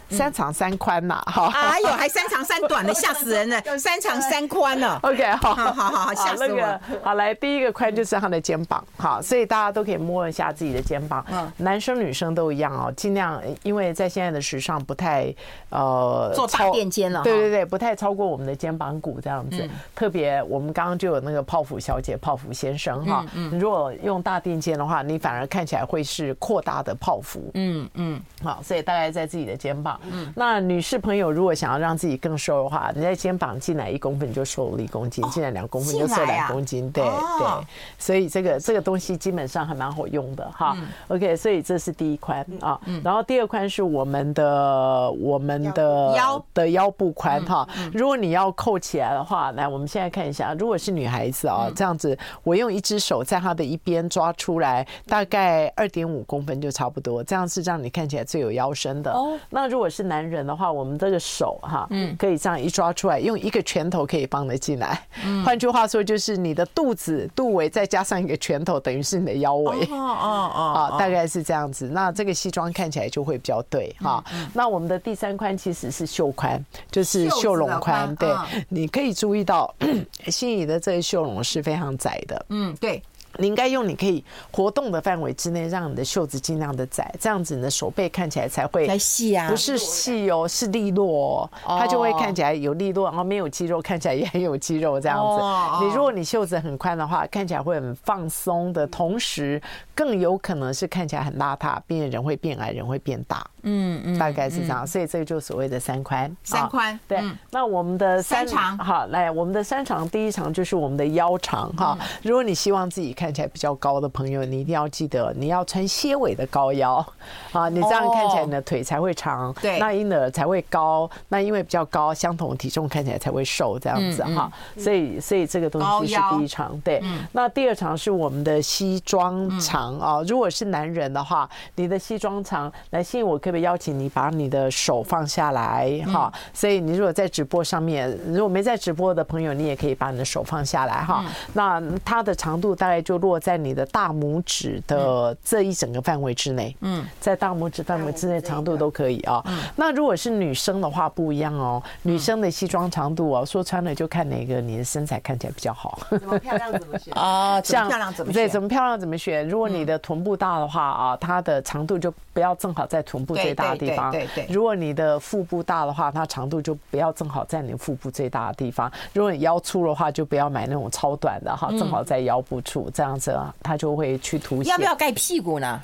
[0.09, 3.61] 三长三宽呐，哈，哎呦，还三长三短的，吓死人了！
[3.77, 6.81] 三长三宽呢？OK，好，好好好，吓死我了。
[7.03, 11.25] 好，来，第一个宽就是他的肩膀，好，所以大家都可以摸一下自己的肩膀。
[11.31, 15.33] 嗯，男生女生都一样哦，尽量，因为在现在的时尚不太
[15.69, 19.67] 呃做大垫肩了，对对对，不太超过我们的肩膀骨这样子。
[19.95, 27.51] 特别我们刚刚就有那个泡芙小姐、泡芙先生哈，嗯，如果用大垫肩的话，你反而看起来会是扩大的泡芙。
[27.55, 29.96] 嗯嗯，好，所以大概在自己的肩膀。
[30.09, 37.67] 嗯，那女士朋友如果想要让自己更瘦的话，你在肩膀进来一公分就瘦了一公斤，进来两公分就瘦两公斤，对对，
[37.97, 40.75] 所以这个这个东西基本上还蛮好用的哈。
[41.07, 46.43] OK，所以这是第一宽啊，然后第二宽是我们的我们的腰。
[46.53, 47.67] 的腰部宽哈。
[47.93, 59.15] 如果你要扣起来的话，来我们现在看一下，如果是女孩子啊，这样子，我用一只手在她的一边抓出来，大概二点五公分就差不多，这样是让你看起来最有腰身的。
[59.49, 64.99] 那如果是男人的话，我们这个手哈，嗯，可以这样一抓出来，用一个拳头可以放得进来。
[65.25, 69.77] 嗯，换句话说，就是你的肚子肚围再加上一个拳头，等于是你的腰围。
[69.91, 70.61] 哦哦哦，
[70.91, 71.87] 啊，大概是这样子。
[71.87, 74.23] 那这个西装看起来就会比较对哈。
[74.53, 78.15] 那我们的第三宽其实是袖宽，就是袖笼宽。
[78.15, 78.29] 对，
[78.69, 79.73] 你可以注意到，
[80.27, 82.45] 心仪的这个袖笼是非常窄的。
[82.49, 83.01] 嗯，对。
[83.37, 95.85] 你应该用你可以活动的范围之内，让你的袖子尽量的窄，这样子你的手背看起来才会细啊，不是细哦，是利落，哦，它就会看起来有利落，然后没有肌肉，看起来也很有肌肉这样子。
[95.85, 99.61] 你如果你袖子很宽的话，看起来会很放松的同时，
[99.95, 103.45] 更有可能是看起来很邋遢，并且人会变矮，人会变大。
[103.63, 106.33] 嗯嗯，大概是这样，所以这个就所谓的三宽。
[106.43, 107.19] 三宽，对。
[107.51, 111.97] 那我们的三长，好，来，我们的三长，第一长就是我们的腰长哈。
[112.23, 117.05] 如果你希望自己看起来比较高的朋友，你一定要记得你要穿蝎尾的高腰
[117.51, 124.51] 啊，你这样看起来你的腿才会长，对，那婴儿才会高，那因为比较高，相同体重看起来才会瘦这样子哈。
[124.75, 126.99] 所以，所以这个东西是第一长，对。
[127.31, 130.23] 那第二长是我们的西装长啊。
[130.27, 133.67] 如果是男人的话，你的西装长来吸引我可不可以？
[133.67, 141.25] 邀请你把你的手放下来，哈，所以你如果在直播上面，如果没在直播的朋友，你也可以把你的手放下来，哈。
[141.51, 146.75] 那它的长度大概就就落在你的大拇指的这一整个范围之内。
[146.81, 149.43] 嗯，在大拇指范围之内长度都可以啊。
[149.75, 155.99] 那如果是女生的话不一样哦，女生的西装长度哦，说穿了就看哪个你的身材看起来比较好。
[156.09, 157.61] 怎么漂亮怎么选 啊？
[157.61, 159.47] 像漂亮怎么对，怎么漂亮怎么选？
[159.47, 164.11] 如果你的臀部大的话啊，它的长度就不要正好在臀部最大的地方。
[164.11, 164.45] 对对。
[164.49, 168.91] 如果你的腹部大的话，它长度就不要正好在你腹部最大的地方。
[169.13, 174.61] 如果你腰粗的话，就不要买那种超短的哈，正好在腰部处，这样样子啊，他就会去涂。
[174.63, 175.81] 要不要盖屁股呢？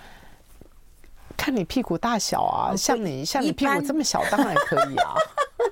[1.44, 5.14] 看你屁股大小啊，像你像你屁股这么小，当然可以啊。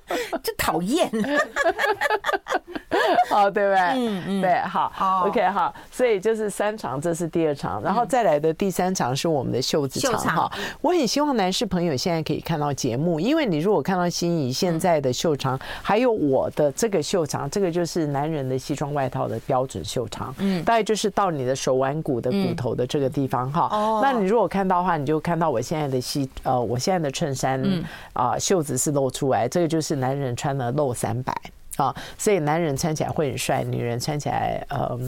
[0.44, 1.10] 就讨厌，
[3.30, 3.80] 好，对不对？
[3.80, 10.52] 嗯嗯，对，好，OK，好，所以就是三场，这是第二场，然后再来的第三场是我们的袖子长哈。
[10.82, 23.68] 我很希望男士朋友现在可以看到节目，因为你如果看到心仪现在的袖长，还有我的这个袖长，这个就是男人的西装外套的标准袖长，嗯，大概就是到你的手腕骨的骨头的这个地方哈。
[23.72, 27.62] 哦，那你如果看到的话，你就看到我现在的西呃，我现在的衬衫
[28.14, 31.36] 啊，袖子是露出来，这个就是男人穿的露三百
[31.78, 35.00] 啊，所以男人穿起来会很帅，女人穿起来呃。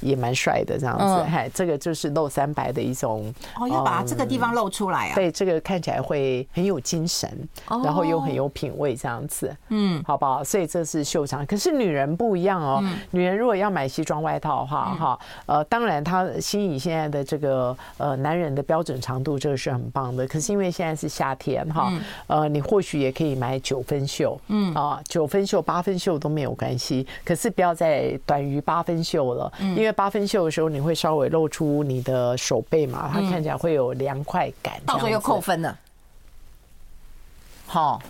[0.00, 5.14] 也蛮帅的这样子，嗨，这个就是露三白的一种哦，要把这个地方露出来啊。
[5.14, 7.28] 对，这个看起来会很有精神，
[7.66, 10.42] 然后又很有品味这样子，嗯，好不好？
[10.44, 11.44] 所以这是袖长。
[11.46, 20.26] 可是女人不一样哦，女人如果要买西装外套的话，哈，呃，当然她心怡现在的这个呃男人的标准长度，这个是很棒的。
[20.26, 21.92] 可是因为现在是夏天哈，
[22.28, 27.06] 呃，你或许也可以买九分袖，嗯啊，九分袖、八分袖都没有关系。
[27.24, 29.87] 可是不要再短于八分袖了，因为。
[29.92, 33.10] 八分袖的时候，你会稍微露出你的手背嘛？
[33.12, 35.78] 它看起来会有凉快感，到时候又扣分了。
[37.66, 38.00] 好。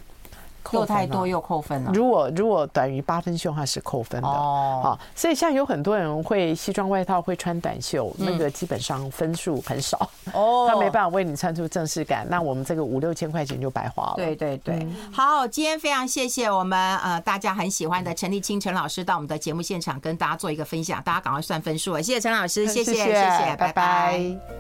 [0.73, 1.91] 又太多又扣分了。
[1.95, 4.81] 如果如果短于八分袖，话是扣分的哦。
[4.83, 12.27] 好，所以像有很多人会西装外套会穿短袖，那个基本上分数很少哦，他没办法为你穿出正式感。
[12.29, 14.15] 那我们这个五六千块钱就白花了。
[14.17, 22.03] 对对对，好，今天非常谢谢我们呃大家很喜欢的陈立清陈老师到我们的节目现场跟大家做一个分享，大家赶快算分数了。
[22.03, 24.59] 谢谢陈老师，谢谢谢谢，拜拜。